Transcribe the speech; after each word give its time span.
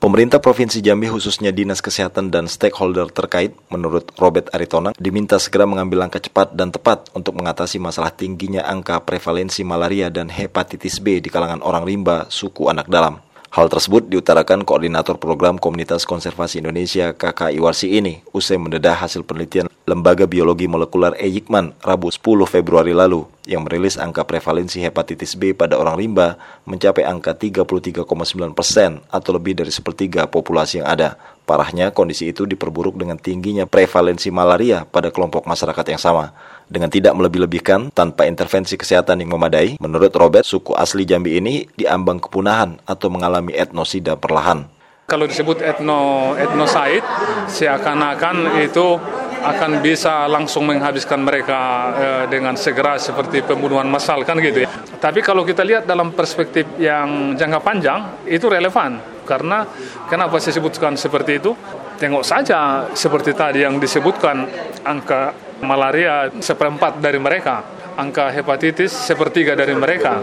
Pemerintah 0.00 0.40
Provinsi 0.40 0.80
Jambi 0.80 1.12
khususnya 1.12 1.52
Dinas 1.52 1.84
Kesehatan 1.84 2.32
dan 2.32 2.48
stakeholder 2.48 3.12
terkait, 3.12 3.52
menurut 3.68 4.08
Robert 4.16 4.48
Aritonang, 4.56 4.96
diminta 4.96 5.36
segera 5.36 5.68
mengambil 5.68 6.00
langkah 6.00 6.24
cepat 6.24 6.56
dan 6.56 6.72
tepat 6.72 7.12
untuk 7.12 7.36
mengatasi 7.36 7.76
masalah 7.76 8.08
tingginya 8.08 8.64
angka 8.64 8.96
prevalensi 9.04 9.60
malaria 9.60 10.08
dan 10.08 10.32
hepatitis 10.32 11.04
B 11.04 11.20
di 11.20 11.28
kalangan 11.28 11.60
orang 11.60 11.84
rimba 11.84 12.24
suku 12.32 12.72
anak 12.72 12.88
dalam. 12.88 13.20
Hal 13.52 13.68
tersebut 13.68 14.08
diutarakan 14.08 14.64
Koordinator 14.64 15.20
Program 15.20 15.60
Komunitas 15.60 16.08
Konservasi 16.08 16.64
Indonesia 16.64 17.12
KKI 17.12 17.60
Warsi 17.60 17.92
ini 17.92 18.24
usai 18.32 18.56
mendedah 18.56 19.04
hasil 19.04 19.20
penelitian 19.28 19.68
Lembaga 19.90 20.22
Biologi 20.30 20.70
Molekuler 20.70 21.18
Ejikman 21.18 21.74
Rabu 21.82 22.14
10 22.14 22.22
Februari 22.46 22.94
lalu 22.94 23.26
yang 23.42 23.66
merilis 23.66 23.98
angka 23.98 24.22
prevalensi 24.22 24.78
hepatitis 24.78 25.34
B 25.34 25.50
pada 25.50 25.74
orang 25.74 25.98
rimba 25.98 26.38
mencapai 26.62 27.02
angka 27.02 27.34
33,9 27.34 28.54
persen 28.54 29.02
atau 29.10 29.34
lebih 29.34 29.58
dari 29.58 29.74
sepertiga 29.74 30.30
populasi 30.30 30.78
yang 30.78 30.86
ada. 30.86 31.18
Parahnya, 31.42 31.90
kondisi 31.90 32.30
itu 32.30 32.46
diperburuk 32.46 32.94
dengan 32.94 33.18
tingginya 33.18 33.66
prevalensi 33.66 34.30
malaria 34.30 34.86
pada 34.86 35.10
kelompok 35.10 35.50
masyarakat 35.50 35.82
yang 35.90 35.98
sama. 35.98 36.30
Dengan 36.70 36.86
tidak 36.86 37.18
melebih-lebihkan, 37.18 37.90
tanpa 37.90 38.30
intervensi 38.30 38.78
kesehatan 38.78 39.18
yang 39.18 39.34
memadai, 39.34 39.74
menurut 39.82 40.14
Robert, 40.14 40.46
suku 40.46 40.70
asli 40.78 41.02
Jambi 41.02 41.42
ini 41.42 41.66
diambang 41.74 42.22
kepunahan 42.22 42.78
atau 42.86 43.10
mengalami 43.10 43.58
etnosida 43.58 44.14
perlahan. 44.14 44.70
Kalau 45.10 45.26
disebut 45.26 45.58
etno 45.58 46.38
etnosaid, 46.38 47.02
seakan-akan 47.50 48.62
itu 48.62 48.94
akan 49.40 49.80
bisa 49.80 50.28
langsung 50.28 50.68
menghabiskan 50.68 51.20
mereka 51.24 51.60
eh, 51.96 52.24
dengan 52.28 52.54
segera 52.54 53.00
seperti 53.00 53.40
pembunuhan 53.40 53.88
massal 53.88 54.20
kan 54.24 54.36
gitu 54.38 54.64
ya. 54.64 54.68
Tapi 55.00 55.24
kalau 55.24 55.42
kita 55.48 55.64
lihat 55.64 55.88
dalam 55.88 56.12
perspektif 56.12 56.76
yang 56.76 57.32
jangka 57.36 57.60
panjang 57.64 58.00
itu 58.28 58.44
relevan 58.46 59.00
karena 59.24 59.64
kenapa 60.10 60.36
saya 60.42 60.60
sebutkan 60.60 60.98
seperti 60.98 61.40
itu? 61.40 61.52
Tengok 62.00 62.24
saja 62.24 62.88
seperti 62.96 63.36
tadi 63.36 63.60
yang 63.60 63.76
disebutkan 63.76 64.48
angka 64.84 65.36
malaria 65.60 66.32
seperempat 66.40 66.96
dari 66.98 67.20
mereka, 67.20 67.60
angka 67.96 68.32
hepatitis 68.32 68.92
sepertiga 68.92 69.52
dari 69.52 69.76
mereka. 69.76 70.16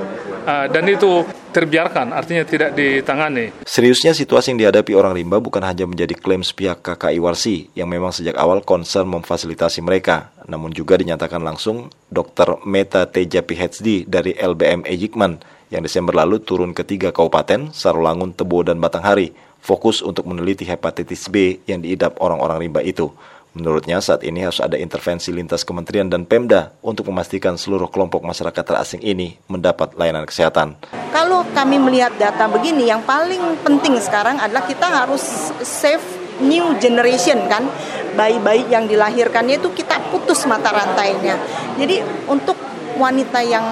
Uh, 0.48 0.64
dan 0.72 0.88
itu 0.88 1.28
terbiarkan, 1.52 2.16
artinya 2.16 2.48
tidak 2.48 2.72
ditangani. 2.72 3.52
Seriusnya 3.68 4.16
situasi 4.16 4.56
yang 4.56 4.64
dihadapi 4.64 4.96
orang 4.96 5.12
rimba 5.12 5.44
bukan 5.44 5.60
hanya 5.60 5.84
menjadi 5.84 6.16
klaim 6.16 6.40
sepihak 6.40 6.80
KKI 6.80 7.20
Warsi 7.20 7.68
yang 7.76 7.92
memang 7.92 8.16
sejak 8.16 8.32
awal 8.40 8.64
concern 8.64 9.12
memfasilitasi 9.12 9.84
mereka, 9.84 10.32
namun 10.48 10.72
juga 10.72 10.96
dinyatakan 10.96 11.44
langsung 11.44 11.92
Dr. 12.08 12.64
Meta 12.64 13.04
Teja 13.12 13.44
PhD 13.44 14.08
dari 14.08 14.40
LBM 14.40 14.88
Ejikman 14.88 15.44
yang 15.68 15.84
Desember 15.84 16.16
lalu 16.16 16.40
turun 16.40 16.72
ke 16.72 16.88
tiga 16.88 17.12
kabupaten, 17.12 17.76
Sarulangun, 17.76 18.32
Tebo, 18.32 18.64
dan 18.64 18.80
Batanghari, 18.80 19.36
fokus 19.60 20.00
untuk 20.00 20.32
meneliti 20.32 20.64
hepatitis 20.64 21.28
B 21.28 21.60
yang 21.68 21.84
diidap 21.84 22.24
orang-orang 22.24 22.64
rimba 22.64 22.80
itu. 22.88 23.12
Menurutnya 23.58 23.98
saat 23.98 24.22
ini 24.22 24.46
harus 24.46 24.62
ada 24.62 24.78
intervensi 24.78 25.34
lintas 25.34 25.66
kementerian 25.66 26.06
dan 26.06 26.30
Pemda 26.30 26.78
untuk 26.86 27.10
memastikan 27.10 27.58
seluruh 27.58 27.90
kelompok 27.90 28.22
masyarakat 28.22 28.62
terasing 28.62 29.02
ini 29.02 29.34
mendapat 29.50 29.98
layanan 29.98 30.30
kesehatan. 30.30 30.78
Kalau 31.10 31.42
kami 31.58 31.82
melihat 31.82 32.14
data 32.22 32.46
begini, 32.46 32.86
yang 32.86 33.02
paling 33.02 33.58
penting 33.66 33.98
sekarang 33.98 34.38
adalah 34.38 34.62
kita 34.62 34.86
harus 34.86 35.50
save 35.66 36.06
new 36.38 36.78
generation 36.78 37.50
kan. 37.50 37.66
Bayi-bayi 38.14 38.70
yang 38.70 38.86
dilahirkannya 38.86 39.58
itu 39.58 39.74
kita 39.74 40.14
putus 40.14 40.46
mata 40.46 40.70
rantainya. 40.70 41.42
Jadi 41.82 42.06
untuk 42.30 42.62
wanita 43.02 43.42
yang 43.42 43.66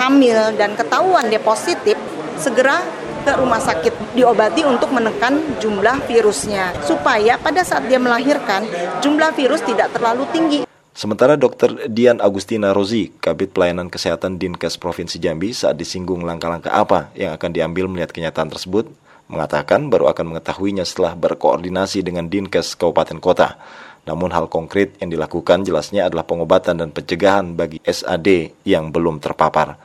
hamil 0.00 0.56
dan 0.56 0.72
ketahuan 0.72 1.28
dia 1.28 1.40
positif, 1.44 2.00
segera 2.38 2.84
ke 3.26 3.32
rumah 3.34 3.58
sakit 3.58 4.14
diobati 4.14 4.62
untuk 4.62 4.94
menekan 4.94 5.42
jumlah 5.58 6.06
virusnya 6.06 6.76
supaya 6.86 7.34
pada 7.40 7.66
saat 7.66 7.90
dia 7.90 7.98
melahirkan 7.98 8.62
jumlah 9.02 9.34
virus 9.34 9.66
tidak 9.66 9.90
terlalu 9.90 10.22
tinggi. 10.30 10.60
Sementara 10.96 11.36
Dr. 11.36 11.92
Dian 11.92 12.24
Agustina 12.24 12.72
Rozi, 12.72 13.12
Kabit 13.20 13.52
Pelayanan 13.52 13.92
Kesehatan 13.92 14.40
Dinkes 14.40 14.80
Provinsi 14.80 15.20
Jambi 15.20 15.52
saat 15.52 15.76
disinggung 15.76 16.24
langkah-langkah 16.24 16.72
apa 16.72 17.12
yang 17.12 17.36
akan 17.36 17.52
diambil 17.52 17.84
melihat 17.84 18.16
kenyataan 18.16 18.48
tersebut, 18.48 18.88
mengatakan 19.28 19.92
baru 19.92 20.08
akan 20.08 20.32
mengetahuinya 20.32 20.88
setelah 20.88 21.12
berkoordinasi 21.12 22.00
dengan 22.00 22.32
Dinkes 22.32 22.80
Kabupaten 22.80 23.20
Kota. 23.20 23.60
Namun 24.06 24.32
hal 24.32 24.48
konkret 24.48 24.96
yang 25.02 25.12
dilakukan 25.12 25.66
jelasnya 25.66 26.08
adalah 26.08 26.24
pengobatan 26.24 26.78
dan 26.78 26.88
pencegahan 26.94 27.58
bagi 27.58 27.82
SAD 27.82 28.56
yang 28.64 28.88
belum 28.88 29.18
terpapar. 29.18 29.76